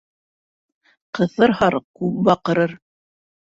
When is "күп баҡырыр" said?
2.01-2.79